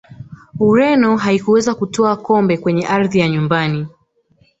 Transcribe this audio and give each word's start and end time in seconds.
ureno 0.59 1.17
haikuweza 1.17 1.75
kutwaa 1.75 2.15
kombe 2.15 2.57
kwenye 2.57 2.87
ardhi 2.87 3.19
ya 3.19 3.29
nyumbani 3.29 3.87